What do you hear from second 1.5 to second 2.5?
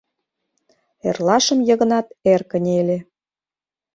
Йыгнат эр